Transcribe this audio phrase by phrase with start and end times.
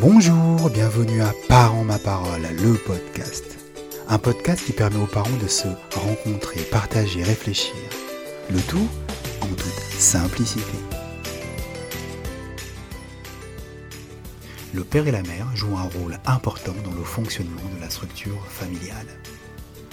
[0.00, 3.44] Bonjour, bienvenue à Parents ma parole, le podcast.
[4.08, 7.76] Un podcast qui permet aux parents de se rencontrer, partager, réfléchir.
[8.50, 8.88] Le tout
[9.40, 10.64] en toute simplicité.
[14.74, 18.44] Le père et la mère jouent un rôle important dans le fonctionnement de la structure
[18.48, 19.06] familiale.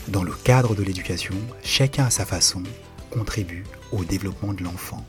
[0.07, 2.63] Dans le cadre de l'éducation, chacun à sa façon
[3.11, 5.05] contribue au développement de l'enfant.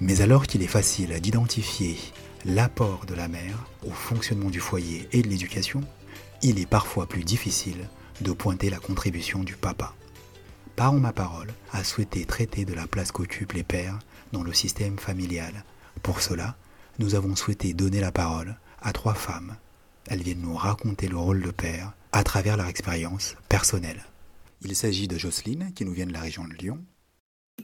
[0.00, 1.96] Mais alors qu'il est facile d'identifier
[2.44, 5.80] l'apport de la mère au fonctionnement du foyer et de l'éducation,
[6.42, 7.88] il est parfois plus difficile
[8.20, 9.94] de pointer la contribution du papa.
[10.76, 13.98] Parents ma parole a souhaité traiter de la place qu'occupent les pères
[14.32, 15.64] dans le système familial.
[16.02, 16.56] Pour cela,
[16.98, 19.56] nous avons souhaité donner la parole à trois femmes.
[20.06, 24.04] Elles viennent nous raconter le rôle de père à travers leur expérience personnelle.
[24.62, 26.78] Il s'agit de Jocelyne qui nous vient de la région de Lyon.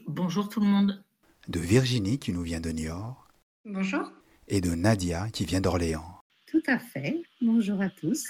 [0.07, 1.05] Bonjour tout le monde.
[1.49, 3.29] De Virginie qui nous vient de Niort.
[3.65, 4.11] Bonjour
[4.49, 6.21] et de Nadia qui vient d'Orléans.
[6.47, 7.23] Tout à fait.
[7.41, 8.25] Bonjour à tous.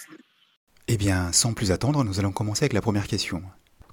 [0.89, 3.43] Eh bien, sans plus attendre, nous allons commencer avec la première question.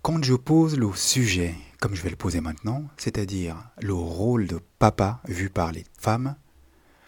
[0.02, 4.60] Quand je pose le sujet, comme je vais le poser maintenant, c'est-à-dire le rôle de
[4.80, 6.36] papa vu par les femmes,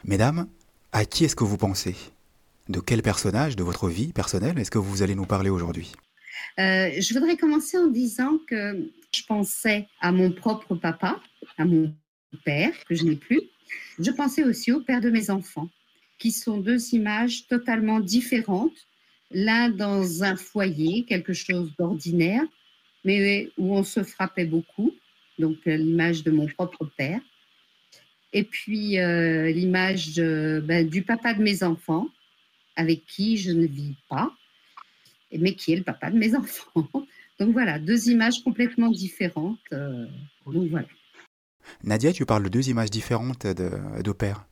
[0.05, 0.47] mesdames,
[0.91, 1.95] à qui est-ce que vous pensez?
[2.69, 5.91] De quel personnage de votre vie personnelle est-ce que vous allez nous parler aujourd'hui?
[6.59, 11.19] Euh, Je voudrais commencer en disant que je pensais à mon propre papa,
[11.57, 11.93] à mon
[12.45, 13.41] père, que je n'ai plus,
[13.99, 15.69] je pensais aussi au père de mes enfants,
[16.17, 18.87] qui sont deux images totalement différentes.
[19.31, 22.43] L'un dans un foyer, quelque chose d'ordinaire,
[23.03, 24.93] mais où on se frappait beaucoup,
[25.39, 27.21] donc euh, l'image de mon propre père.
[28.31, 32.07] Et puis euh, l'image ben, du papa de mes enfants,
[32.75, 34.31] avec qui je ne vis pas,
[35.31, 36.87] mais qui est le papa de mes enfants.
[37.39, 39.59] Donc voilà, deux images complètement différentes.
[39.71, 40.05] Euh,
[40.45, 40.87] donc voilà.
[41.83, 44.45] Nadia, tu parles de deux images différentes de, de père.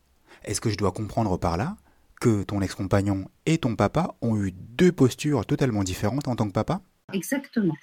[0.44, 1.78] Est-ce que je dois comprendre par là
[2.20, 6.54] que ton ex-compagnon et ton papa ont eu deux postures totalement différentes en tant que
[6.54, 6.82] papa?
[7.14, 7.74] Exactement.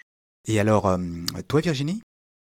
[0.47, 0.99] Et alors, euh,
[1.47, 2.01] toi Virginie?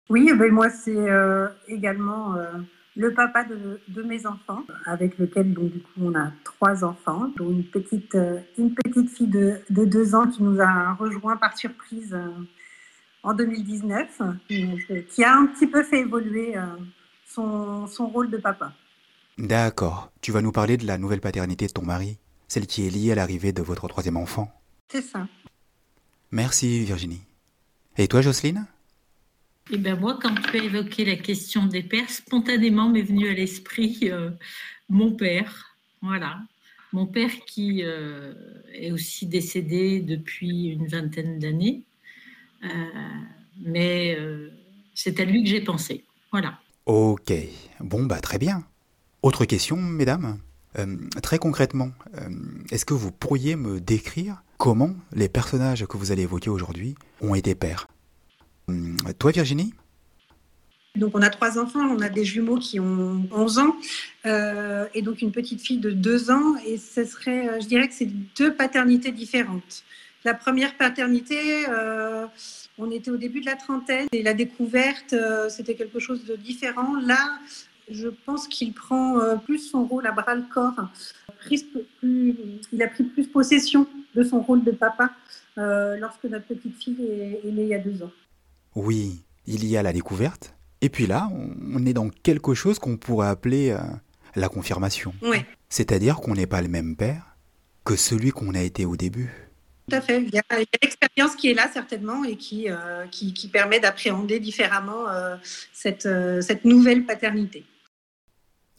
[0.10, 2.52] Oui, ben moi c'est euh, également euh,
[2.96, 7.50] le papa de, mes enfants, avec lequel donc du coup on a trois enfants, dont
[7.50, 8.16] une petite,
[8.58, 12.16] une petite fille de, de, deux ans qui nous a rejoint par surprise
[13.26, 14.22] en 2019,
[15.10, 16.62] qui a un petit peu fait évoluer euh,
[17.28, 18.72] son, son rôle de papa.
[19.38, 20.12] D'accord.
[20.22, 23.12] Tu vas nous parler de la nouvelle paternité de ton mari, celle qui est liée
[23.12, 24.54] à l'arrivée de votre troisième enfant.
[24.90, 25.28] C'est ça.
[26.32, 27.22] Merci Virginie.
[27.98, 28.68] Et toi Jocelyne?
[29.72, 33.34] Eh bien moi, quand tu as évoqué la question des pères, spontanément m'est venu à
[33.34, 34.30] l'esprit euh,
[34.88, 35.76] mon père.
[36.02, 36.38] Voilà.
[36.94, 38.34] Mon père qui euh,
[38.74, 41.84] est aussi décédé depuis une vingtaine d'années.
[42.64, 42.68] Euh,
[43.60, 44.50] mais euh,
[44.94, 46.04] c'est à lui que j'ai pensé.
[46.32, 46.60] Voilà.
[46.86, 47.34] Ok,
[47.80, 48.64] bon bah très bien.
[49.24, 50.38] Autre question, mesdames
[50.78, 51.92] euh, Très concrètement,
[52.70, 57.34] est-ce que vous pourriez me décrire comment les personnages que vous allez évoquer aujourd'hui ont
[57.34, 57.88] été pères
[59.18, 59.74] Toi Virginie?
[60.96, 63.76] Donc on a trois enfants, on a des jumeaux qui ont 11 ans
[64.26, 68.12] et donc une petite fille de 2 ans et ce serait, je dirais que c'est
[68.38, 69.84] deux paternités différentes.
[70.26, 72.26] La première paternité, euh,
[72.80, 76.36] on était au début de la trentaine et la découverte, euh, c'était quelque chose de
[76.36, 76.96] différent.
[77.00, 77.38] Là,
[77.92, 80.74] je pense qu'il prend euh, plus son rôle à bras le corps.
[82.02, 85.12] il a pris plus possession de son rôle de papa
[85.56, 88.12] lorsque notre petite fille est, née il y a deux ans.
[88.74, 90.56] Oui, il y a la découverte.
[90.82, 91.30] Et puis là,
[91.72, 93.78] on est dans quelque chose qu'on pourrait appeler
[94.36, 95.14] la confirmation.
[95.22, 95.38] Oui.
[95.70, 97.38] C'est-à-dire qu'on n'est pas le même père
[97.84, 99.45] que celui qu'on a été au début.
[99.88, 100.22] Tout à fait.
[100.22, 100.44] Il y a,
[100.82, 103.06] l'expérience qui est là certainement et qui, euh,
[103.52, 105.36] permet d'appréhender différemment euh,
[105.74, 107.64] cette, euh, cette nouvelle paternité.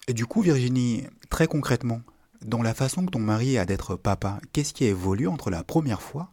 [0.08, 2.00] Du coup, Virginie, très concrètement,
[2.44, 5.62] dans la façon que ton mari a d'être papa, qu'est-ce qui a évolué entre la
[5.62, 6.32] première fois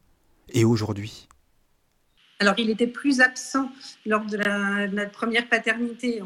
[0.50, 1.28] et aujourd'hui?
[2.44, 3.72] Alors, il était plus absent
[4.06, 4.38] lors de,
[4.94, 6.22] notre première paternité.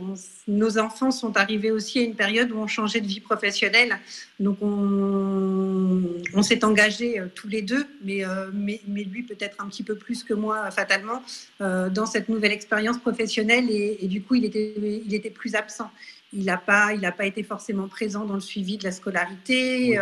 [0.48, 4.00] nos enfants sont arrivés aussi à une période où on changeait de vie professionnelle.
[4.40, 9.84] Donc, on, s'est engagés euh, tous les deux, euh, mais, mais, lui peut-être un petit
[9.84, 11.22] peu plus que moi, fatalement,
[11.62, 13.70] euh, dans cette nouvelle expérience professionnelle.
[13.70, 14.74] Et, du coup, il était,
[15.06, 15.92] il était plus absent.
[16.34, 20.00] Il n'a pas, il pas été forcément présent dans le suivi de la scolarité.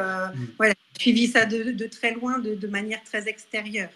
[0.58, 3.90] voilà, suivi ça de, très loin, de manière très extérieure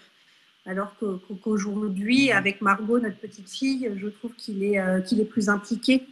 [0.66, 0.96] alors
[1.42, 2.38] qu'aujourd'hui, mmh.
[2.38, 6.06] avec Margot, notre petite fille, je trouve qu'il est, euh, qu'il est plus impliqué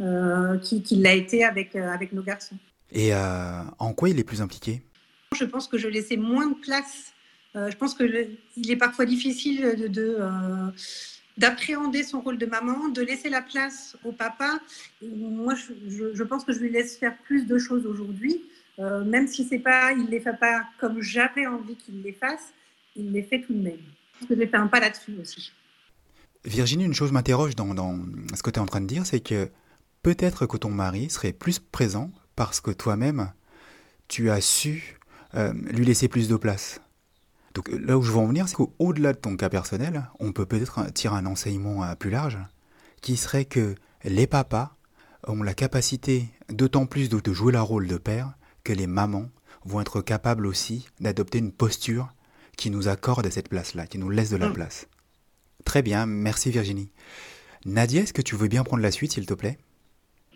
[0.00, 2.56] euh, qu'il l'a été avec, euh, avec nos garçons.
[2.92, 4.82] Et en quoi il est plus impliqué?
[5.34, 7.12] Je pense que je laissais moins de place.
[7.54, 10.18] je pense qu'il est parfois difficile de,
[11.36, 14.60] d'appréhender son rôle de maman, de laisser la place au papa.
[15.02, 18.42] moi, je, je, pense que je lui laisse faire plus de choses aujourd'hui.
[18.78, 22.52] Euh, même si c'est pas, il les fait pas comme j'avais envie qu'il les fasse,
[22.96, 23.78] il les fait tout de même.
[24.18, 25.52] Parce que j'ai fait un pas là-dessus aussi.
[26.44, 27.74] Virginie, une chose m'interroge dans,
[28.34, 29.50] ce que tu es en train de dire, c'est que
[30.02, 33.32] peut-être que ton mari serait plus présent parce que toi-même,
[34.08, 34.98] tu as su
[35.34, 36.80] euh, lui laisser plus de place.
[37.54, 40.44] Donc là où je veux en venir, c'est qu'au-delà de ton cas personnel, on peut
[40.44, 42.38] peut-être tirer un enseignement euh, plus large,
[43.00, 43.74] qui serait que
[44.04, 44.76] les papas
[45.26, 49.30] ont la capacité d'autant plus de jouer le rôle de père que les mamans
[49.64, 52.12] vont être capables aussi d'adopter une posture
[52.56, 54.52] qui nous accorde cette place-là, qui nous laisse de la mm.
[54.52, 54.86] place.
[55.64, 56.90] Très bien, merci Virginie.
[57.64, 59.58] Nadia, est-ce que tu veux bien prendre la suite, s'il te plaît?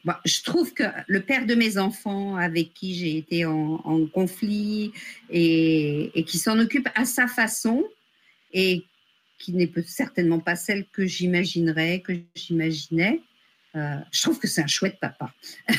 [0.04, 4.92] Bah, je trouve que le père de mes enfants, avec qui j'ai été en, conflit
[5.28, 7.84] et, qui s'en occupe à sa façon,
[8.52, 8.84] et
[9.38, 13.20] qui n'est certainement pas celle que j'imaginerais, que j'imaginais,
[13.76, 15.32] euh, je trouve que c'est un chouette papa.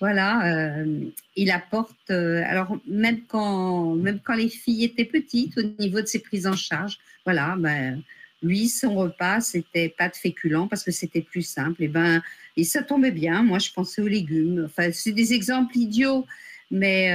[0.00, 2.10] voilà, euh, il apporte.
[2.10, 6.46] Euh, alors même quand même quand les filles étaient petites, au niveau de ses prises
[6.46, 8.02] en charge, voilà, ben,
[8.42, 11.82] lui son repas c'était pas de féculents parce que c'était plus simple.
[11.82, 12.22] Et ben
[12.56, 13.42] et ça tombait bien.
[13.42, 14.64] Moi je pensais aux légumes.
[14.66, 16.26] Enfin c'est des exemples idiots,
[16.70, 17.10] mais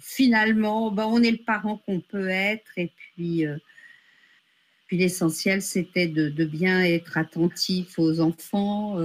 [0.00, 3.44] finalement ben, on est le parent qu'on peut être et puis.
[4.86, 8.98] puis l'essentiel, c'était de, bien être attentif aux enfants,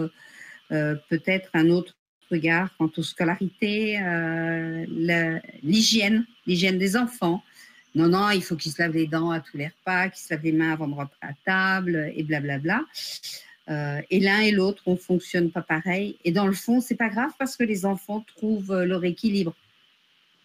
[0.70, 1.96] peut-être un autre
[2.30, 4.86] regard quant aux scolarités, euh,
[5.64, 7.44] l'hygiène, l'hygiène des enfants.
[7.96, 10.34] Non, non, il faut qu'ils se lavent les dents à tous les repas, qu'ils se
[10.34, 12.82] lavent les mains avant de rentrer à table, et blablabla.
[13.70, 16.18] Euh, et l'un et l'autre, on fonctionne pas pareil.
[16.24, 19.56] Et dans le fond, c'est pas grave parce que les enfants trouvent leur équilibre.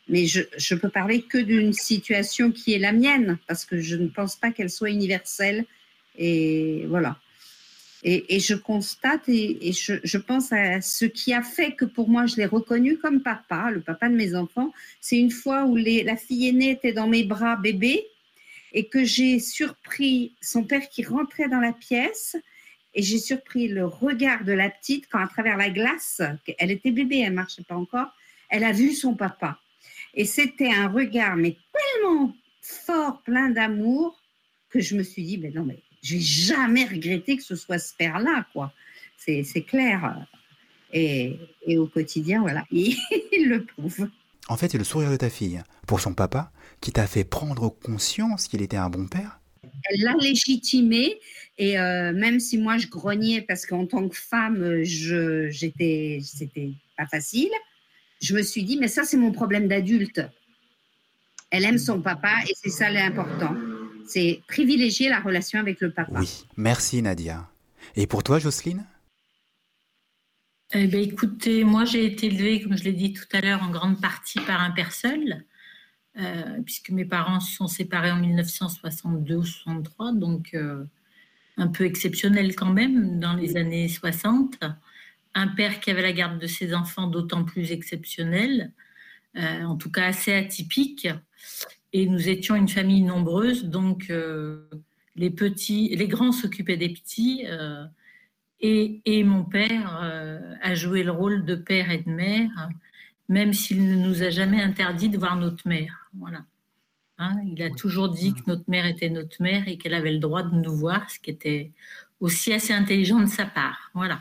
[0.09, 3.97] Mais je, je peux parler que d'une situation qui est la mienne, parce que je
[3.97, 5.65] ne pense pas qu'elle soit universelle.
[6.19, 7.19] Et voilà.
[8.07, 12.37] Et, je constate et, je, pense à ce qui a fait que pour moi, je
[12.37, 14.73] l'ai reconnu comme papa, le papa de mes enfants.
[15.01, 18.07] C'est une fois où la fille aînée était dans mes bras bébé
[18.75, 22.37] et que j'ai surpris son père qui rentrait dans la pièce
[22.93, 26.21] et j'ai surpris le regard de la petite quand à travers la glace,
[26.59, 28.13] elle était bébé, elle marchait pas encore,
[28.51, 29.59] elle a vu son papa.
[30.13, 34.21] Et c'était un regard mais tellement fort, plein d'amour
[34.69, 37.79] que je me suis dit, mais non mais je vais jamais regretter que ce soit
[37.79, 38.73] ce père-là, quoi.
[39.17, 40.27] C'est clair.
[40.93, 42.99] Et, et, au quotidien, voilà, il,
[43.49, 44.09] le prouve.
[44.49, 46.53] En fait, c'est le sourire de ta fille pour son papa
[46.83, 49.41] qui t'a fait prendre conscience qu'il était un bon père.
[49.91, 51.19] Elle l'a légitimé
[51.57, 56.71] et euh, même si moi je grognais parce qu'en tant que femme, je j'étais c'était
[56.97, 57.51] pas facile,
[58.23, 60.21] je me suis dit mais ça c'est mon problème d'adulte.
[61.51, 63.55] Elle aime son papa et c'est ça l'important
[64.07, 66.13] c'est privilégier la relation avec le papa.
[66.19, 67.49] Oui, merci Nadia.
[67.97, 68.85] Et pour toi, Jocelyne?
[70.73, 73.71] Eh bien, écoutez, moi j'ai été élevée, comme je l'ai dit tout à l'heure, en
[73.71, 75.45] grande partie par un père seul,
[76.19, 80.85] euh, puisque mes parents se sont séparés en 1962 63, donc euh,
[81.57, 84.59] un peu exceptionnel quand même dans les années 60.
[85.35, 88.73] Un père qui avait la garde de ses enfants d'autant plus exceptionnel,
[89.37, 91.09] euh, en tout cas assez atypique
[91.95, 94.69] et nous étions une famille nombreuse, donc euh,
[95.15, 97.87] les petits, les grands s'occupaient des petits, euh,
[98.61, 102.51] et, et, mon père euh, a joué le rôle de père et de mère,
[103.29, 106.11] même s'il ne nous a jamais interdit de voir notre mère.
[106.15, 106.45] Voilà.
[107.19, 110.19] Hein, il a toujours dit que notre mère était notre mère et qu'elle avait le
[110.19, 111.71] droit de nous voir, ce qui était
[112.19, 113.93] aussi assez intelligent de sa part.
[113.95, 114.21] Voilà.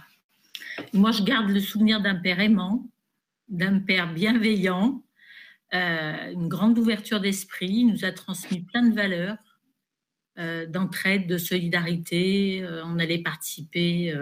[0.94, 2.86] Moi, je garde le souvenir d'un père aimant,
[3.50, 5.02] d'un père bienveillant,
[5.74, 9.38] euh, une grande ouverture d'esprit, il nous a transmis plein de valeurs
[10.38, 12.62] euh, d'entraide, de solidarité.
[12.64, 14.14] Euh, on allait participer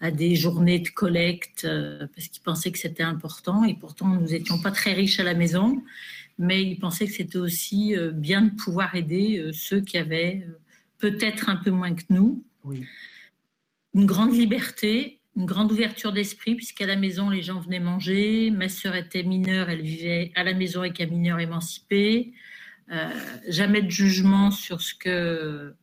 [0.00, 1.66] à des journées de collecte
[2.14, 5.34] parce qu'il pensait que c'était important et pourtant nous n'étions pas très riches à la
[5.34, 5.82] maison,
[6.38, 10.46] mais il pensait que c'était aussi bien de pouvoir aider ceux qui avaient
[10.98, 12.44] peut-être un peu moins que nous.
[13.94, 18.50] Une grande liberté, une grande ouverture d'esprit, puisqu'à la maison, les gens venaient manger.
[18.50, 22.32] Ma sœur était mineure, elle vivait à la maison avec un mineur émancipé.
[22.90, 23.10] Euh,
[23.48, 25.74] jamais de jugement sur ce que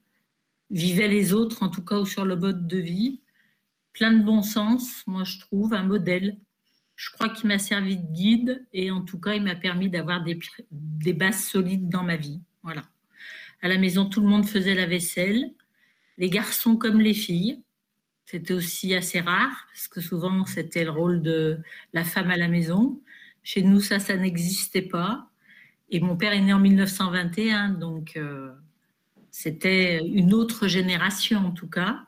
[0.72, 3.22] vivaient les autres, en tout cas, ou sur le mode de vie.
[3.92, 6.38] Plein de bon sens, moi je trouve, un modèle.
[6.96, 10.24] Je crois qu'il m'a servi de guide et en tout cas, il m'a permis d'avoir
[10.24, 10.40] des,
[10.72, 12.42] des bases solides dans ma vie.
[12.64, 12.84] Voilà.
[13.62, 15.54] À la maison, tout le monde faisait la vaisselle,
[16.18, 17.62] les garçons comme les filles.
[18.26, 21.60] C'était aussi assez rare, parce que souvent c'était le rôle de
[21.94, 23.00] la femme à la maison.
[23.44, 25.30] Chez nous, ça, ça n'existait pas.
[25.90, 28.52] Et mon père est né en 1921, donc euh,
[29.30, 32.06] c'était une autre génération en tout cas.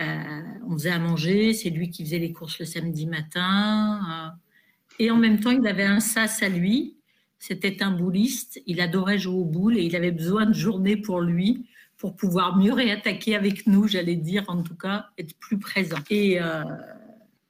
[0.00, 4.00] Euh, on faisait à manger, c'est lui qui faisait les courses le samedi matin.
[4.10, 6.96] Euh, Et en même temps, il avait un sas à lui.
[7.38, 8.60] C'était un bouliste.
[8.66, 11.66] Il adorait jouer aux boules et il avait besoin de journée pour lui
[12.00, 15.98] pour pouvoir mieux réattaquer avec nous, j'allais dire, en tout cas, être plus présent.
[16.08, 16.64] Et euh,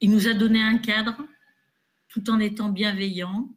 [0.01, 1.15] il nous a donné un cadre
[2.09, 3.47] tout en étant bienveillant.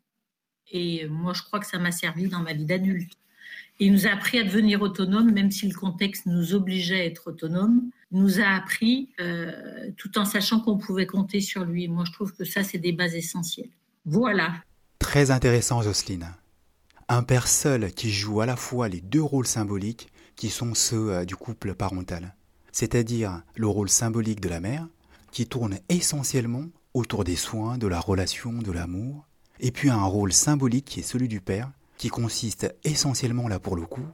[0.71, 3.13] Et moi, je crois que ça m'a servi dans ma vie d'adulte.
[3.81, 7.27] Il nous a appris à devenir autonome, même si le contexte nous obligeait à être
[7.27, 7.91] autonome.
[8.13, 11.89] Il nous a appris euh, tout en sachant qu'on pouvait compter sur lui.
[11.89, 13.71] Moi, je trouve que ça, c'est des bases essentielles.
[14.05, 14.55] Voilà.
[15.01, 16.29] Très intéressant, Jocelyne.
[17.09, 21.13] Un père seul qui joue à la fois les deux rôles symboliques qui sont ceux
[21.13, 22.35] euh, du couple parental,
[22.73, 24.89] c'est-à-dire le rôle symbolique de la mère,
[25.31, 29.27] qui tourne essentiellement autour des soins, de la relation, de l'amour,
[29.61, 33.77] et puis un rôle symbolique qui est celui du père, qui consiste essentiellement là pour
[33.77, 34.07] le coup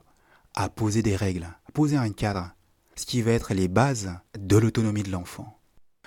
[0.53, 2.51] à poser des règles, à poser un cadre,
[2.95, 5.57] ce qui va être les bases de l'autonomie de l'enfant.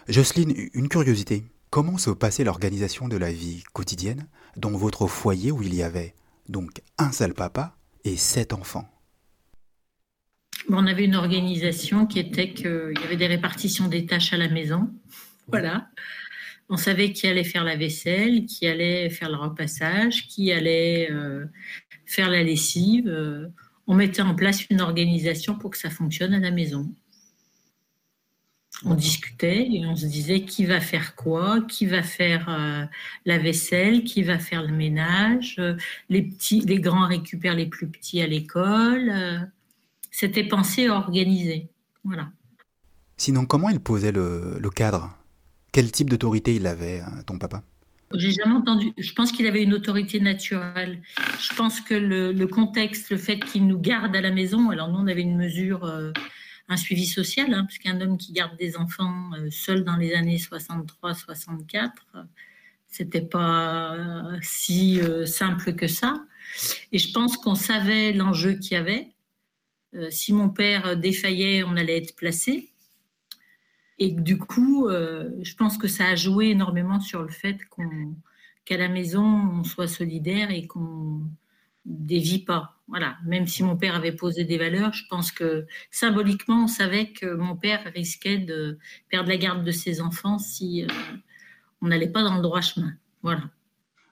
[0.08, 1.46] Jocelyne, une curiosité.
[1.70, 6.14] Comment se passait l'organisation de la vie quotidienne dans votre foyer où il y avait
[6.48, 8.88] donc un seul papa et sept enfants?
[10.68, 14.48] On avait une organisation qui était qu'il y avait des répartitions des tâches à la
[14.48, 14.90] maison.
[15.48, 15.88] Voilà.
[16.70, 21.44] On savait qui allait faire la vaisselle, qui allait faire le repassage, qui allait euh,
[22.06, 23.06] faire la lessive.
[23.06, 23.48] Euh,
[23.86, 26.90] on mettait en place une organisation pour que ça fonctionne à la maison.
[28.86, 32.84] On discutait et on se disait qui va faire quoi, qui va faire euh,
[33.24, 35.60] la vaisselle, qui va faire le ménage.
[36.08, 39.50] les petits, les grands récupèrent les plus petits à l'école
[40.14, 41.70] c'était pensé et organisé.
[42.04, 42.30] Voilà.
[43.16, 45.12] Sinon, comment il posait le, cadre?
[45.72, 47.64] Quel type d'autorité il avait, hein, ton papa?
[48.14, 48.92] J'ai jamais entendu.
[48.96, 51.02] Je pense qu'il avait une autorité naturelle.
[51.40, 55.00] Je pense que le, contexte, le fait qu'il nous garde à la maison, alors nous
[55.00, 56.12] on avait une mesure, euh,
[56.68, 60.14] un suivi social, hein, parce qu'un homme qui garde des enfants euh, seul dans les
[60.14, 61.90] années 63-64,
[62.86, 63.96] c'était pas
[64.42, 66.24] si euh, simple que ça.
[66.92, 69.13] Et je pense qu'on savait l'enjeu qu'il y avait.
[69.94, 72.72] Euh, si mon père défaillait, on allait être placé.
[73.98, 77.58] Et du coup, euh, je pense que ça a joué énormément sur le fait
[78.64, 81.22] qu'à la maison, on soit solidaire et qu'on
[81.84, 82.80] dévie pas.
[82.88, 83.16] Voilà.
[83.24, 87.34] Même si mon père avait posé des valeurs, je pense que symboliquement, on savait que
[87.34, 90.88] mon père risquait de perdre la garde de ses enfants si euh,
[91.80, 92.94] on n'allait pas dans le droit chemin.
[93.22, 93.42] Voilà.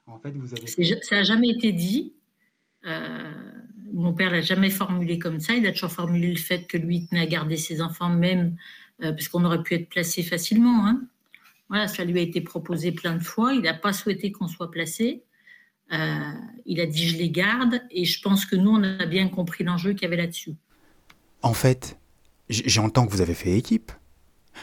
[0.07, 0.67] En fait, vous avez...
[1.01, 2.13] Ça n'a jamais été dit
[3.93, 5.53] mon père l'a jamais formulé comme ça.
[5.53, 8.57] Il a toujours formulé le fait que lui tenait à garder ses enfants, même
[9.03, 10.87] euh, parce qu'on aurait pu être placé facilement.
[10.87, 11.01] Hein.
[11.69, 13.53] Voilà, ça lui a été proposé plein de fois.
[13.53, 15.23] Il n'a pas souhaité qu'on soit placé.
[15.91, 16.31] Euh,
[16.65, 19.63] il a dit je les garde et je pense que nous, on a bien compris
[19.63, 20.55] l'enjeu qu'il y avait là-dessus.
[21.41, 21.97] En fait,
[22.49, 23.91] j'entends que vous avez fait équipe,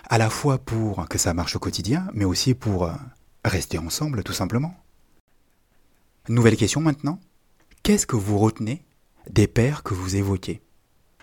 [0.08, 2.92] à la fois pour que ça marche au quotidien, mais aussi pour euh,
[3.44, 4.75] rester ensemble, tout simplement.
[6.28, 7.20] Nouvelle question maintenant.
[7.82, 8.82] Qu'est-ce que vous retenez
[9.32, 10.60] des pères que vous évoquez.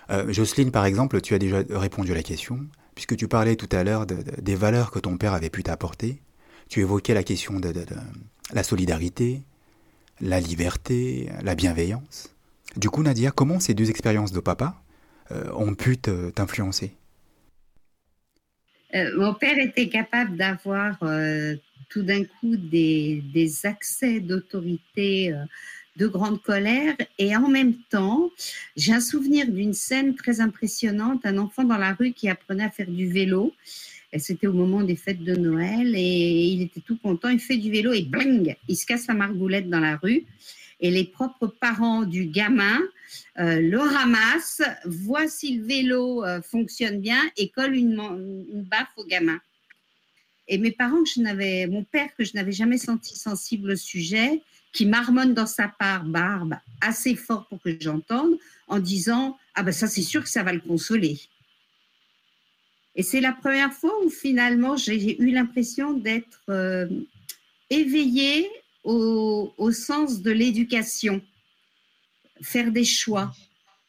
[0.10, 2.60] Euh, Jocelyne, par exemple, tu as déjà répondu à la question,
[2.96, 6.22] puisque tu parlais tout à l'heure des valeurs que ton père avait pu t'apporter.
[6.70, 7.74] Tu évoquais la question de,
[8.54, 9.44] la solidarité,
[10.22, 12.34] la liberté, la bienveillance.
[12.76, 14.82] Du coup, Nadia, comment ces deux expériences de papa
[15.32, 16.94] euh, ont pu t'influencer?
[18.96, 20.98] Euh, Mon père était capable d'avoir
[21.90, 25.34] tout d'un coup des, des accès d'autorité
[25.98, 26.96] de grande colère.
[27.18, 28.32] Et en même temps,
[28.76, 32.70] j'ai un souvenir d'une scène très impressionnante, un enfant dans la rue qui apprenait à
[32.70, 33.54] faire du vélo.
[34.18, 37.30] C'était au moment des fêtes de Noël et il était tout content.
[37.30, 40.26] Il fait du vélo et bling, il se casse la margoulette dans la rue.
[40.80, 42.80] Et les propres parents du gamin
[43.40, 48.00] euh, le ramassent, voient si le vélo euh, fonctionne bien et collent une,
[48.54, 49.40] une baffe au gamin.
[50.48, 54.42] Et mes parents, je n'avais, mon père que je n'avais jamais senti sensible au sujet,
[54.78, 59.72] qui marmonne dans sa part barbe assez fort pour que j'entende en disant ah ben
[59.72, 61.20] ça c'est sûr que ça va le consoler.
[62.96, 66.88] Et c'est la première fois où finalement j'ai eu l'impression d'être euh,
[67.72, 68.48] éveillée
[68.84, 71.24] au, sens de l'éducation,
[72.44, 73.34] faire des choix,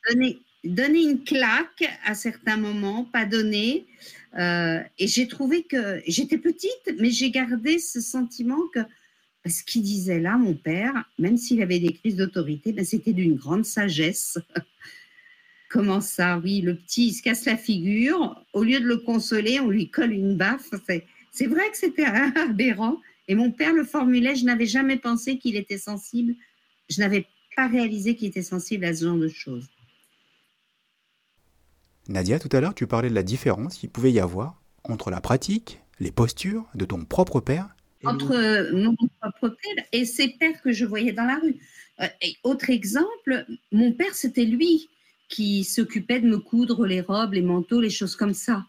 [0.08, 3.86] donner, donner une claque à certains moments, pas donner.
[4.38, 8.80] Euh, et j'ai trouvé que j'étais petite, mais j'ai gardé ce sentiment que
[9.48, 13.34] ce qu'il disait là, mon père, même s'il avait des crises d'autorité, ben, c'était d'une
[13.34, 14.38] grande sagesse.
[15.70, 16.38] Comment ça?
[16.38, 18.42] Oui, le petit, il se casse la figure.
[18.52, 20.70] Au lieu de le consoler, on lui colle une baffe.
[21.30, 22.04] C'est vrai que c'était
[22.36, 22.96] aberrant.
[23.28, 24.34] Et mon père le formulait.
[24.34, 26.34] Je n'avais jamais pensé qu'il était sensible.
[26.88, 29.68] Je n'avais pas réalisé qu'il était sensible à ce genre de choses.
[32.08, 35.20] Nadia, tout à l'heure, tu parlais de la différence qu'il pouvait y avoir entre la
[35.20, 37.68] pratique, les postures de ton propre père
[38.04, 41.56] entre mon propre père et ces pères que je voyais dans la rue.
[42.00, 42.06] Euh,
[42.44, 44.88] autre exemple, mon père, c'était lui
[45.28, 48.64] qui s'occupait de me coudre les robes, les manteaux, les choses comme ça.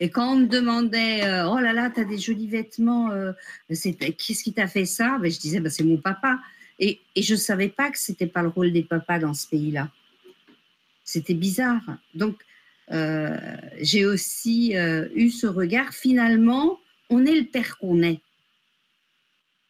[0.00, 3.32] Et quand on me demandait, euh, oh là là, tu as des jolis vêtements, euh,
[3.68, 5.18] qu'est-ce qui t'a fait ça?
[5.18, 6.40] Ben, Je disais, ben, c'est mon papa.
[6.78, 9.34] Et, et je ne savais pas que ce n'était pas le rôle des papas dans
[9.34, 9.90] ce pays-là.
[11.04, 11.82] C'était bizarre.
[12.14, 12.36] Donc,
[12.90, 13.38] euh,
[13.80, 14.74] j'ai aussi
[15.14, 18.20] eu ce regard, finalement, on est le père qu'on est.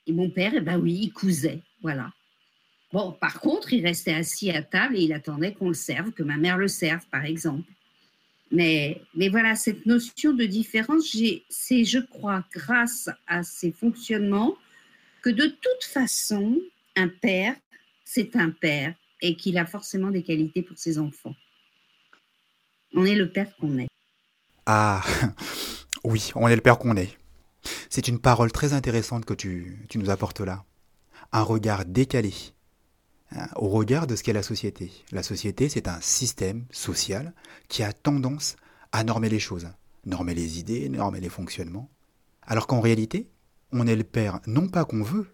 [0.07, 2.13] Et mon père, eh ben oui, il cousait, voilà.
[2.93, 6.23] Bon, par contre, il restait assis à table et il attendait qu'on le serve, que
[6.23, 7.71] ma mère le serve, par exemple.
[8.51, 11.17] Mais, voilà, cette notion de différence,
[11.49, 14.57] c'est, je crois, grâce à ces fonctionnements,
[15.23, 16.61] que de toute façon,
[16.95, 17.57] un père,
[18.05, 21.35] c'est un père et qu'il a forcément des qualités pour ses enfants.
[22.95, 23.89] On est le père qu'on est.
[24.67, 25.03] Ah,
[26.05, 27.17] oui, on est le père qu'on est.
[27.93, 30.65] C'est une parole très intéressante que tu, tu nous apportes là.
[31.31, 32.33] Un regard décalé
[33.35, 34.91] Hein, au regard de ce qu'est la société.
[35.11, 37.33] La société, c'est un système social
[37.69, 38.57] qui a tendance
[38.93, 39.69] à normer les choses,
[40.05, 41.89] normer les idées, normer les fonctionnements.
[42.43, 43.31] Alors qu'en réalité,
[43.73, 45.29] on est le père non pas qu'on veut,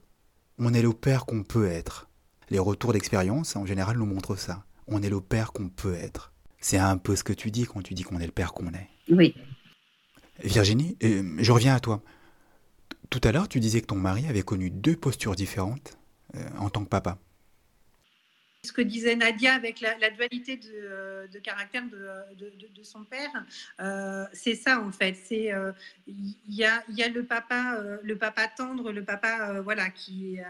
[0.59, 2.09] on est le père qu'on peut être.
[2.51, 4.65] Les retours d'expérience, en général, nous montrent ça.
[4.87, 6.33] On est le père qu'on peut être.
[6.61, 8.69] C'est un peu ce que tu dis quand tu dis qu'on est le père qu'on
[8.69, 8.89] est.
[9.11, 9.35] Oui.
[10.45, 12.03] Virginie, euh, je reviens à toi.
[13.11, 15.99] Tout à l'heure, tu disais que ton mari avait connu deux postures différentes
[16.35, 17.19] euh, en tant que papa
[18.65, 23.31] ce que disait Nadia avec la, dualité de, euh, caractère de, son père,
[23.81, 25.17] euh, c'est ça en fait.
[25.25, 25.73] C'est euh,
[26.07, 30.45] il y, a, le papa, le papa tendre, le papa voilà qui est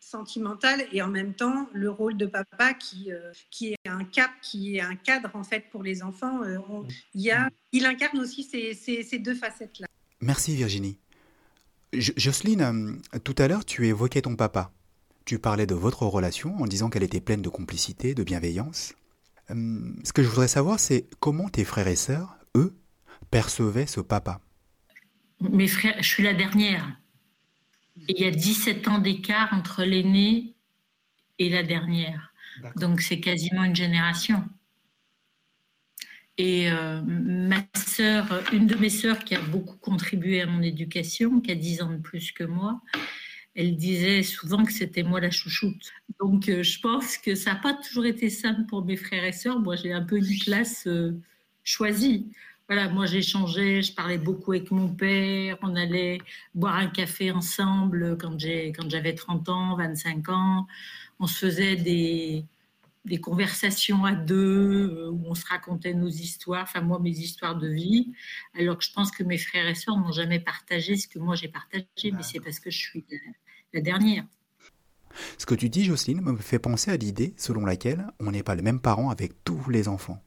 [0.00, 3.10] sentimental et en même temps le rôle de papa qui
[3.50, 6.42] qui est un cap, qui est un cadre en fait pour les enfants.
[7.14, 9.86] il y a, il incarne aussi ces, ces deux facettes là.
[10.20, 10.98] Merci Virginie.
[11.98, 14.72] Jocelyne, tout à l'heure tu évoquais ton papa.
[15.24, 18.94] Tu parlais de votre relation en disant qu'elle était pleine de complicité, de bienveillance.
[19.50, 22.76] Hum, ce que je voudrais savoir, c'est comment tes frères et sœurs, eux,
[23.30, 24.40] percevaient ce papa?
[25.40, 26.86] Mes frères, je suis la dernière.
[28.08, 30.54] il y a 17 ans d'écart entre l'aîné
[31.38, 32.32] et la dernière.
[32.76, 34.44] Donc c'est quasiment une génération.
[36.36, 41.40] Et euh, ma sœur, une de mes sœurs qui a beaucoup contribué à mon éducation,
[41.40, 42.80] qui a 10 ans de plus que moi,
[43.54, 45.92] elle disait souvent que c'était moi la chouchoute.
[46.18, 49.32] Donc, euh, je pense que ça n'a pas toujours été simple pour mes frères et
[49.32, 49.60] sœurs.
[49.60, 51.12] Moi, j'ai un peu une classe euh,
[51.62, 52.26] choisie.
[52.68, 55.56] Voilà, moi, j'échangeais, je parlais beaucoup avec mon père.
[55.62, 56.18] On allait
[56.54, 60.66] boire un café ensemble quand j'avais 30 ans, 25 ans.
[61.20, 62.44] On se faisait des,
[63.04, 67.56] des conversations à deux euh, où on se racontait nos histoires, enfin moi mes histoires
[67.56, 68.12] de vie,
[68.58, 71.34] alors que je pense que mes frères et sœurs n'ont jamais partagé ce que moi
[71.34, 73.04] j'ai partagé, mais c'est parce que je suis
[73.72, 74.24] la dernière.
[75.38, 78.54] Ce que tu dis, Jocelyne, me fait penser à l'idée selon laquelle on n'est pas
[78.54, 80.22] le même parent avec tous les enfants.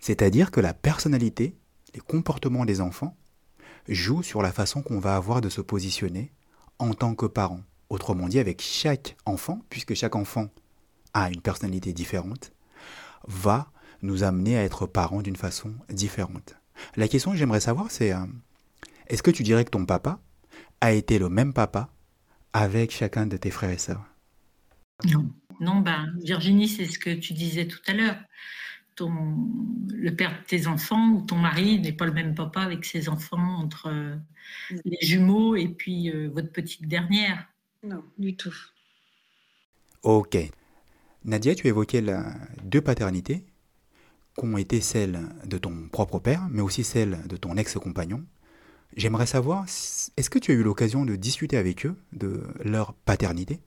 [0.00, 1.56] C'est-à-dire que la personnalité,
[1.94, 3.16] les comportements des enfants,
[3.88, 6.32] jouent sur la façon qu'on va avoir de se positionner
[6.78, 7.60] en tant que parent.
[7.88, 10.48] Autrement dit, avec chaque enfant, puisque chaque enfant
[11.14, 12.52] a une personnalité différente,
[13.26, 13.70] va
[14.02, 16.54] nous amener à être parents d'une façon différente.
[16.96, 18.26] La question que j'aimerais savoir, c'est euh,
[19.08, 20.20] est-ce que tu dirais que ton papa
[20.80, 21.90] a été le même papa
[22.52, 24.04] avec chacun de tes frères et sœurs?
[25.04, 28.16] Non, non, ben, Virginie, c'est ce que tu disais tout à l'heure.
[28.96, 29.48] Ton,
[29.92, 33.08] le père de tes enfants ou ton mari n'est pas le même papa avec ses
[33.08, 34.16] enfants entre euh,
[34.84, 37.46] les jumeaux et puis euh, votre petite dernière.
[37.84, 38.54] Non, du tout.
[40.02, 40.36] Ok.
[41.28, 42.24] Nadia, tu évoquais la,
[42.64, 43.44] deux paternités
[44.38, 48.24] qui ont été celles de ton propre père, mais aussi celles de ton ex-compagnon.
[48.96, 53.60] J'aimerais savoir, est-ce que tu as eu l'occasion de discuter avec eux de leur paternité?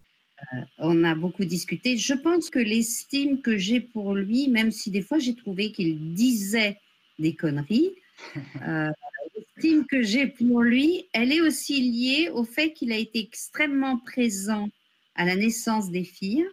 [0.55, 1.97] Euh, On a beaucoup discuté.
[1.97, 6.15] Je pense que l'estime que j'ai pour lui, même si des fois j'ai trouvé qu'il
[6.15, 6.79] disait
[7.19, 7.91] des conneries,
[8.67, 8.89] euh,
[9.35, 13.99] l'estime que j'ai pour lui, elle est aussi liée au fait qu'il a été extrêmement
[13.99, 14.67] présent
[15.13, 16.47] à la naissance des filles,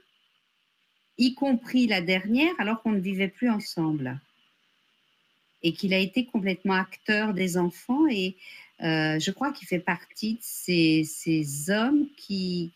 [1.19, 4.21] y compris la dernière, alors qu'on ne vivait plus ensemble
[5.63, 8.07] et qu'il a été complètement acteur des enfants.
[8.09, 8.37] Et
[8.83, 12.71] euh, je crois qu'il fait partie de ces, ces, hommes qui,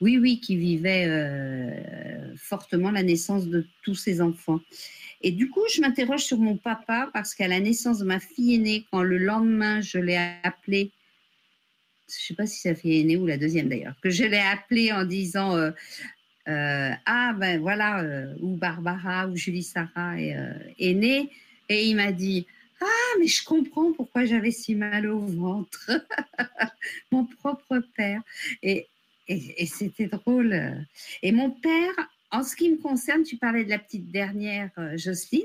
[0.00, 4.60] oui, oui, qui vivaient euh, fortement la naissance de tous ces enfants.
[5.22, 8.54] Et du coup, je m'interroge sur mon papa parce qu'à la naissance de ma fille
[8.54, 10.92] aînée, quand le lendemain, je l'ai appelée,
[12.08, 14.38] je ne sais pas si sa fille aînée ou la deuxième d'ailleurs, que je l'ai
[14.38, 15.72] appelée en disant euh,
[16.48, 18.04] Ah, ben voilà,
[18.40, 20.36] où Barbara ou Julie Sarah est,
[20.78, 21.30] est née.
[21.68, 22.46] Et il m'a dit
[22.80, 25.90] Ah, mais je comprends pourquoi j'avais si mal au ventre.
[27.12, 28.22] Mon propre père.
[28.62, 28.86] Et,
[29.28, 30.56] et, c'était drôle.
[31.22, 31.92] Et mon père,
[32.30, 35.42] en ce qui me concerne, tu parlais de la petite dernière euh, Jocelyne.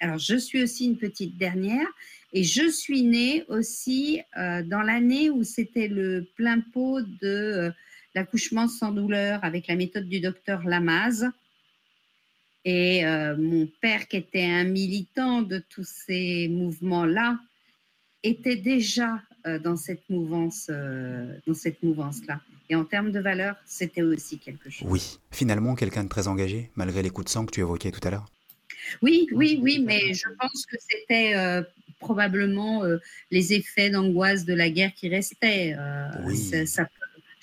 [0.00, 1.86] Alors, je suis aussi une petite dernière
[2.32, 7.70] et je suis née aussi euh, dans l'année où c'était le plein pot de euh,
[8.14, 11.26] l'accouchement sans douleur avec la méthode du docteur Lamaze.
[12.64, 13.02] Et
[13.38, 17.38] mon père, qui était un militant de tous ces mouvements-là,
[18.22, 19.22] était déjà
[19.62, 22.40] dans cette mouvance, dans cette mouvance-là.
[22.68, 24.86] Et en termes de valeur, c'était aussi quelque chose.
[24.90, 28.06] Oui, finalement, quelqu'un de très engagé, malgré les coups de sang que tu évoquais tout
[28.06, 28.26] à l'heure.
[29.02, 31.62] Oui, oui, oui, mais je pense que c'était euh,
[31.98, 32.98] probablement euh,
[33.30, 35.74] les effets d'angoisse de la guerre qui restaient.
[35.78, 36.08] Euh,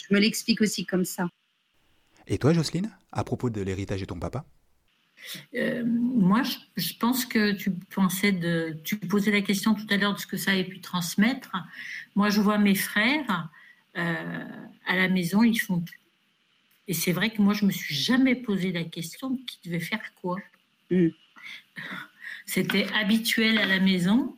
[0.08, 1.30] je me l'explique aussi comme ça.
[2.28, 4.46] Et toi, Jocelyne, à propos de l'héritage de ton papa?
[5.84, 6.44] Moi,
[6.76, 10.28] je, pense que tu pensais de, tu posais la question tout à l'heure de ce
[10.28, 11.56] que ça avait pu transmettre.
[12.16, 13.50] Moi, je vois mes frères
[13.98, 14.46] euh,
[14.86, 15.84] à la maison, ils font
[16.88, 20.14] Et c'est vrai que moi, je me suis jamais posé la question qui devait faire
[20.22, 20.38] quoi?
[20.92, 21.08] Mm.
[22.46, 24.36] C'était habituel à la maison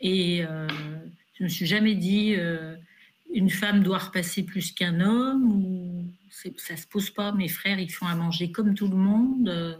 [0.00, 0.68] et euh,
[1.34, 2.76] je me suis jamais dit euh,
[3.32, 6.04] une femme doit repasser plus qu'un homme ou
[6.56, 7.32] ça se pose pas.
[7.32, 9.48] Mes frères, ils font à manger comme tout le monde.
[9.48, 9.76] Euh,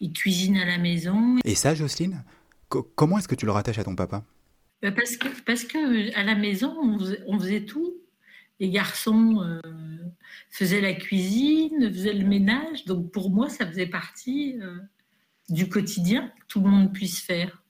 [0.00, 1.38] ils cuisinent à la maison.
[1.44, 2.22] Et ça, Jocelyne,
[2.68, 4.24] comment est-ce que tu le rattaches à ton papa?
[4.82, 6.74] Bah, parce que, parce que à la maison,
[7.26, 7.94] on faisait tout
[8.60, 9.60] les garçons euh,
[10.50, 12.84] faisaient la cuisine, faisaient le ménage.
[12.84, 14.78] Donc pour moi, ça faisait partie euh,
[15.48, 17.62] du quotidien que tout le monde puisse faire.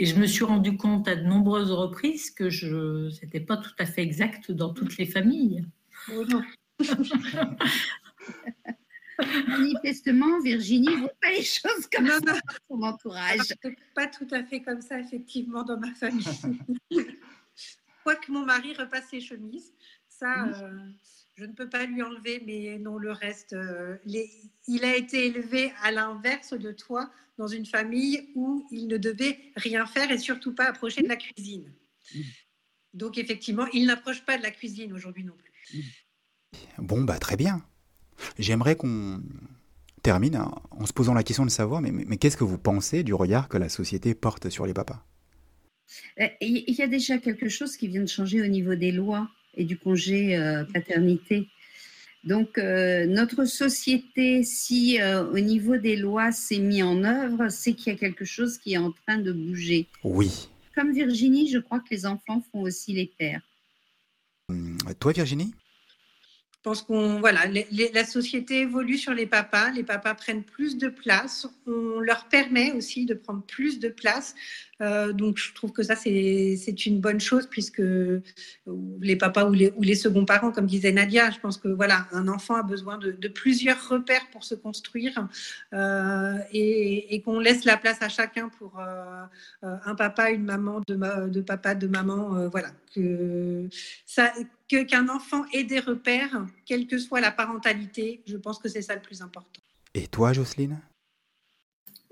[0.00, 3.74] Et je me suis rendu compte à de nombreuses reprises que je n'était pas tout
[3.78, 5.62] à fait exact dans toutes les familles.
[6.10, 6.24] Oh
[9.46, 12.32] Manifestement, Virginie ne voit pas les choses comme ça dans
[12.70, 13.52] son entourage.
[13.94, 16.24] Pas tout à fait comme ça, effectivement, dans ma famille.
[18.16, 19.74] que mon mari repasse ses chemises.
[20.08, 20.88] Ça, euh,
[21.40, 25.72] je ne peux pas lui enlever, mais non, le reste, euh, il a été élevé
[25.82, 30.54] à l'inverse de toi, dans une famille où il ne devait rien faire et surtout
[30.54, 31.72] pas approcher de la cuisine.
[32.92, 36.04] Donc, effectivement, il n'approche pas de la cuisine aujourd'hui non plus.
[36.76, 37.64] Bon, bah très bien.
[38.38, 39.22] J'aimerais qu'on
[40.02, 43.14] termine en se posant la question de savoir, mais, mais qu'est-ce que vous pensez du
[43.14, 45.02] regard que la société porte sur les papas?
[46.20, 49.30] Euh, il y a déjà quelque chose qui vient de changer au niveau des lois
[49.54, 51.48] et du congé euh, paternité.
[52.24, 57.92] Donc, euh, notre société, si au niveau des lois c'est mis en œuvre, c'est qu'il
[57.92, 59.86] y a quelque chose qui est en train de bouger.
[60.04, 60.48] Oui.
[60.74, 63.42] Comme Virginie, je crois que les enfants font aussi les pères.
[64.48, 65.52] Hum, toi, Virginie?
[66.60, 67.40] Je pense qu'on voilà,
[67.94, 69.70] la société évolue sur les papas.
[69.70, 71.48] Les papas prennent plus de place.
[71.66, 74.34] On leur permet aussi de prendre plus de place.
[74.82, 77.82] Euh, donc, je trouve que ça, c'est une bonne chose puisque
[79.00, 82.06] les papas ou les, ou les seconds parents, comme disait Nadia, je pense que voilà,
[82.12, 85.28] un enfant a besoin de, plusieurs repères pour se construire
[85.72, 89.24] euh, et, qu'on laisse la place à chacun pour euh,
[89.62, 92.48] un papa, une maman, de, de papa, de maman.
[92.50, 93.66] voilà, que
[94.04, 94.30] ça
[94.70, 98.94] qu'un enfant ait des repères, quelle que soit la parentalité, je pense que c'est ça
[98.94, 99.60] le plus important.
[99.94, 100.78] Et toi, Jocelyne?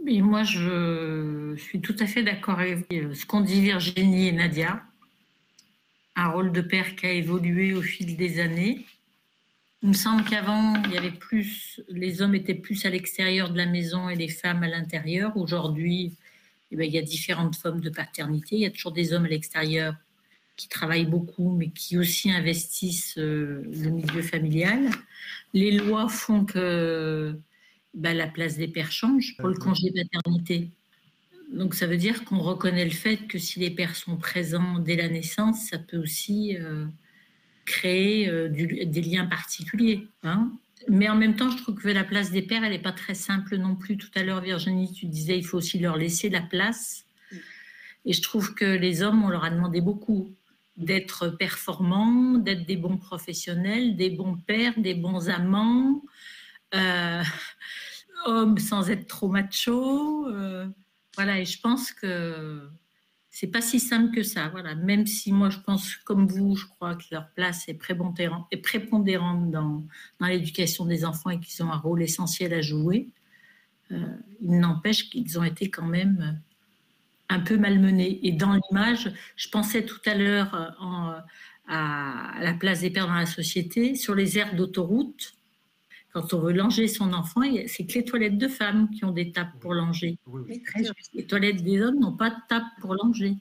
[0.03, 4.83] Oui, moi, je suis tout à fait d'accord avec ce qu'ont dit Virginie et Nadia.
[6.17, 8.85] Un rôle de père qui a évolué au fil des années.
[9.83, 13.57] Il me semble qu'avant, il y avait plus, les hommes étaient plus à l'extérieur de
[13.57, 15.37] la maison et les femmes à l'intérieur.
[15.37, 16.17] Aujourd'hui,
[16.73, 18.57] eh ben, il y a différentes formes de paternité.
[18.57, 19.95] Il y a toujours des hommes à l'extérieur
[20.59, 24.91] qui travaillent beaucoup, mais qui aussi investissent euh, le milieu familial.
[25.55, 27.39] Les lois font que
[27.95, 30.69] bah, la place des pères change pour le congé paternité.
[31.53, 34.97] Donc ça veut dire qu'on reconnaît le fait que si les pères sont présents dès
[34.97, 36.85] la naissance, ça peut aussi euh,
[37.65, 40.09] créer euh, des liens particuliers.
[40.25, 40.51] Hein.
[40.89, 43.15] Mais en même temps, je trouve que la place des pères, elle n'est pas très
[43.15, 43.97] simple non plus.
[43.97, 47.05] Tout à l'heure, Virginie, tu disais il faut aussi leur laisser la place.
[48.05, 50.35] Et je trouve que les hommes, on leur a demandé beaucoup
[50.79, 56.03] d'être performants, d'être des bons professionnels, des bons pères, des bons amants.
[56.75, 57.23] Euh,
[58.27, 60.27] homme sans être trop macho.
[60.29, 60.67] Euh,
[61.15, 62.69] voilà, et je pense que
[63.29, 64.49] c'est pas si simple que ça.
[64.49, 68.47] Voilà, même si moi je pense comme vous, je crois que leur place est prépondérante,
[68.51, 69.85] est prépondérante dans,
[70.21, 73.09] dans l'éducation des enfants et qu'ils ont un rôle essentiel à jouer.
[73.91, 76.41] Euh, il n'empêche qu'ils ont été quand même
[77.29, 78.21] un peu malmenés.
[78.23, 81.21] Et dans l'image, je pensais tout à l'heure euh,
[81.69, 85.35] à la place des pères dans la société, sur les aires d'autoroute
[86.13, 89.31] quand on veut langer son enfant, c'est que les toilettes de femmes qui ont des
[89.31, 90.19] tables pour langer.
[91.15, 93.37] Les toilettes des hommes n'ont pas de table pour langer.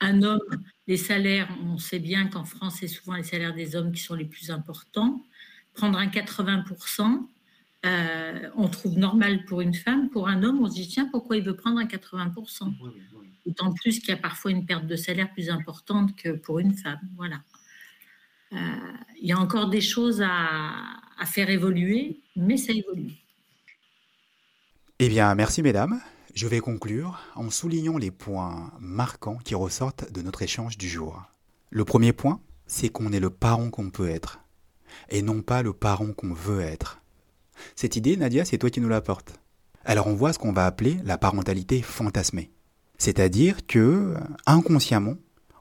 [0.00, 3.92] Un homme, les salaires, on sait bien qu'en France, c'est souvent les salaires des hommes
[3.92, 5.24] qui sont les plus importants.
[5.74, 7.28] Prendre un 80%,
[7.86, 10.10] euh, on trouve normal pour une femme.
[10.10, 12.72] Pour un homme, on se dit, tiens, pourquoi il veut prendre un 80%
[13.46, 16.74] D'autant plus qu'il y a parfois une perte de salaire plus importante que pour une
[16.74, 17.00] femme.
[17.16, 17.40] Voilà.
[18.52, 18.56] Euh,
[19.20, 20.72] il y a encore des choses à,
[21.18, 23.12] à faire évoluer, mais ça évolue.
[24.98, 26.00] Eh bien, merci mesdames.
[26.34, 31.22] Je vais conclure en soulignant les points marquants qui ressortent de notre échange du jour.
[31.70, 34.40] Le premier point, c'est qu'on est le parent qu'on peut être,
[35.08, 37.00] et non pas le parent qu'on veut être.
[37.76, 39.34] Cette idée, Nadia, c'est toi qui nous l'apportes.
[39.84, 42.50] Alors on voit ce qu'on va appeler la parentalité fantasmée.
[42.98, 44.14] C'est-à-dire que,
[44.46, 45.14] inconsciemment,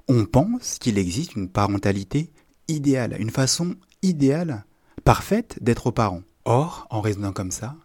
[0.08, 2.32] on pense qu'il existe une parentalité
[2.68, 4.66] idéale, une façon idéale,
[5.04, 6.24] parfaite d'être parent.
[6.46, 7.76] Or, en raisonnant comme ça,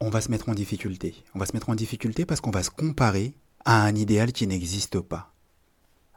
[0.00, 1.14] on va se mettre en difficulté.
[1.34, 4.46] On va se mettre en difficulté parce qu'on va se comparer à un idéal qui
[4.46, 5.32] n'existe pas.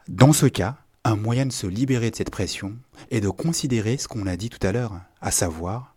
[0.08, 2.76] Dans ce cas, un moyen de se libérer de cette pression
[3.10, 5.95] est de considérer ce qu'on a dit tout à l'heure, à savoir,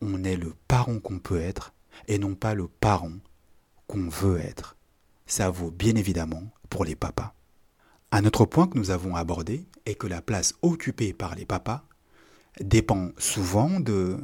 [0.00, 1.72] on est le parent qu'on peut être
[2.08, 3.12] et non pas le parent
[3.86, 4.76] qu'on veut être.
[5.26, 7.34] Ça vaut bien évidemment pour les papas.
[8.12, 11.84] Un autre point que nous avons abordé est que la place occupée par les papas
[12.60, 14.18] dépend souvent de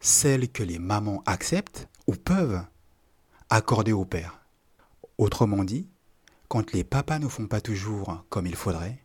[0.00, 2.62] celle que les mamans acceptent ou peuvent
[3.50, 4.40] accorder au père.
[5.18, 5.88] Autrement dit,
[6.48, 8.98] quand les papas ne font pas toujours comme il faudrait,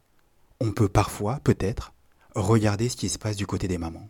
[0.60, 1.94] on peut parfois, peut-être,
[2.36, 4.10] regarder ce qui se passe du côté des mamans.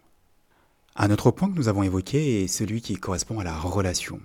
[0.96, 4.22] Un autre point que nous avons évoqué est celui qui correspond à la relation.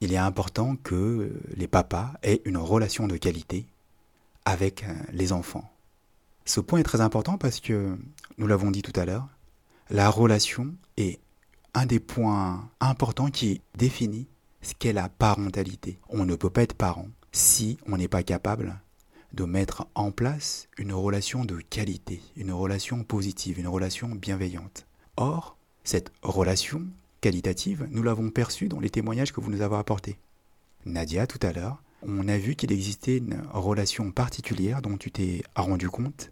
[0.00, 3.66] Il est important que les papas aient une relation de qualité
[4.44, 5.70] avec euh, les enfants.
[6.44, 7.96] Ce point est très important parce que,
[8.36, 9.28] nous l'avons dit tout à l'heure,
[9.90, 11.20] la relation est
[11.74, 14.26] un des points importants qui définit
[14.60, 15.98] ce qu'est la parentalité.
[16.10, 18.78] On ne peut pas être parent si on n'est pas capable
[19.32, 24.86] de mettre en place une relation de qualité, une relation positive, une relation bienveillante.
[25.16, 25.57] Or,
[25.88, 26.82] cette relation
[27.22, 30.18] qualitative, nous l'avons perçue dans les témoignages que vous nous avez apportés.
[30.84, 35.42] Nadia, tout à l'heure, on a vu qu'il existait une relation particulière dont tu t'es
[35.56, 36.30] rendu compte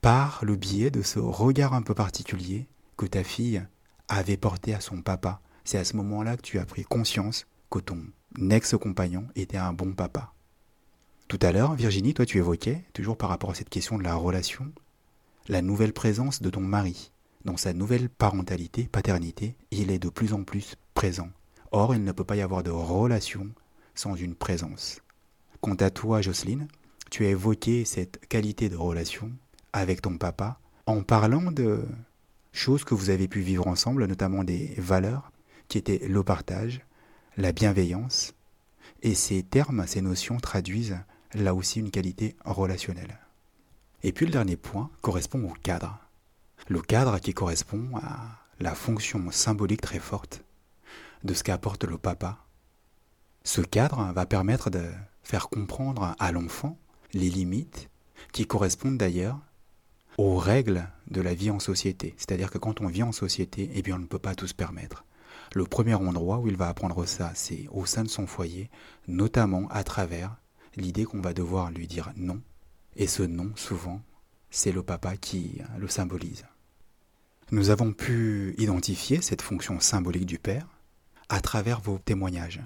[0.00, 3.62] par le biais de ce regard un peu particulier que ta fille
[4.08, 5.42] avait porté à son papa.
[5.64, 7.98] C'est à ce moment-là que tu as pris conscience que ton
[8.50, 10.32] ex-compagnon était un bon papa.
[11.28, 14.14] Tout à l'heure, Virginie, toi tu évoquais, toujours par rapport à cette question de la
[14.14, 14.72] relation,
[15.48, 17.12] la nouvelle présence de ton mari.
[17.46, 21.28] Dans sa nouvelle parentalité, paternité, il est de plus en plus présent.
[21.70, 23.46] Or, il ne peut pas y avoir de relation
[23.94, 25.00] sans une présence.
[25.60, 26.66] Quant à toi, Jocelyne,
[27.08, 29.30] tu as évoqué cette qualité de relation
[29.72, 31.84] avec ton papa en parlant de
[32.50, 35.30] choses que vous avez pu vivre ensemble, notamment des valeurs
[35.68, 36.80] qui étaient le partage,
[37.36, 38.34] la bienveillance,
[39.02, 40.98] et ces termes, ces notions traduisent
[41.32, 43.20] là aussi une qualité relationnelle.
[44.02, 46.05] Et puis le dernier point correspond au cadre.
[46.68, 50.42] Le cadre qui correspond à la fonction symbolique très forte
[51.24, 52.38] de ce qu'apporte le papa.
[53.44, 54.84] Ce cadre va permettre de
[55.22, 56.78] faire comprendre à l'enfant
[57.12, 57.88] les limites
[58.32, 59.38] qui correspondent d'ailleurs
[60.18, 62.14] aux règles de la vie en société.
[62.16, 64.54] C'est-à-dire que quand on vit en société, eh bien on ne peut pas tout se
[64.54, 65.04] permettre.
[65.54, 68.70] Le premier endroit où il va apprendre ça, c'est au sein de son foyer,
[69.06, 70.36] notamment à travers
[70.76, 72.40] l'idée qu'on va devoir lui dire non.
[72.96, 74.00] Et ce non, souvent,
[74.50, 76.44] c'est le papa qui le symbolise.
[77.52, 80.66] Nous avons pu identifier cette fonction symbolique du père
[81.28, 82.60] à travers vos témoignages.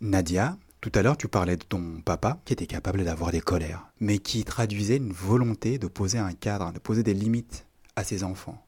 [0.00, 3.88] Nadia, tout à l'heure tu parlais de ton papa qui était capable d'avoir des colères,
[4.00, 8.24] mais qui traduisait une volonté de poser un cadre, de poser des limites à ses
[8.24, 8.62] enfants.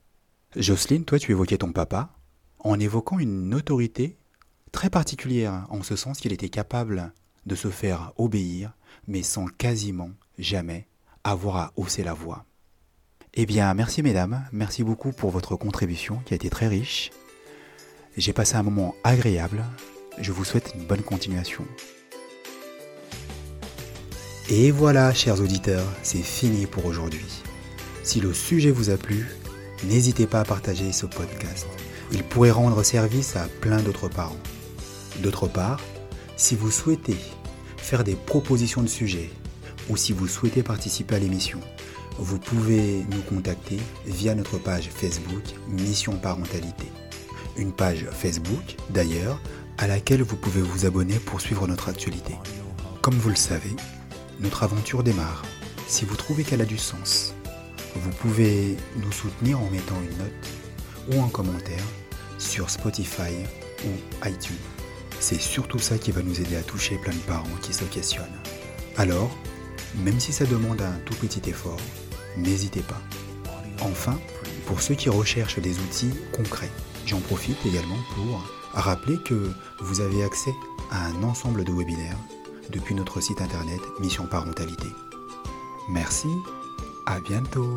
[0.57, 2.11] Jocelyne, toi tu évoquais ton papa
[2.61, 4.17] en évoquant une autorité
[4.73, 7.13] très particulière, en ce sens qu'il était capable
[7.45, 8.73] de se faire obéir,
[9.07, 10.89] mais sans quasiment jamais
[11.31, 12.45] avoir à hausser la voix.
[13.35, 17.11] Eh bien, merci mesdames, merci beaucoup pour votre contribution qui a été très riche.
[18.17, 19.63] J'ai passé un moment agréable,
[20.19, 21.65] je vous souhaite une bonne continuation.
[24.49, 27.43] Et voilà, chers auditeurs, c'est fini pour aujourd'hui.
[28.05, 29.27] Si le sujet vous a plu,
[29.85, 31.67] n'hésitez pas à partager ce podcast.
[32.13, 34.39] Il pourrait rendre service à plein d'autres parents.
[35.19, 35.81] D'autre part,
[36.37, 37.17] si vous souhaitez
[37.77, 39.31] faire des propositions de sujets
[39.89, 41.61] ou si vous souhaitez participer à l'émission,
[42.19, 46.87] vous pouvez nous contacter via notre page Facebook Mission Parentalité.
[47.57, 49.41] Une page Facebook, d'ailleurs,
[49.79, 52.35] à laquelle vous pouvez vous abonner pour suivre notre actualité.
[53.03, 53.75] Comme vous le savez,
[54.41, 55.45] notre aventure démarre.
[55.87, 57.35] Si vous trouvez qu'elle a du sens,
[57.95, 61.85] vous pouvez nous soutenir en mettant une note ou un commentaire
[62.39, 63.33] sur Spotify
[63.85, 64.57] ou iTunes.
[65.21, 68.27] C'est surtout ça qui va nous aider à toucher plein de parents qui se questionnent.
[68.97, 69.31] Alors,
[69.95, 71.81] Même si ça demande un tout petit effort,
[72.37, 73.01] n'hésitez pas.
[73.81, 74.19] Enfin,
[74.67, 76.71] pour ceux qui recherchent des outils concrets,
[77.07, 80.55] j'en profite également pour rappeler que vous avez accès
[80.91, 82.19] à un ensemble de webinaires
[82.71, 84.89] depuis notre site internet Mission Parentalité.
[85.89, 86.29] Merci,
[87.07, 87.77] à bientôt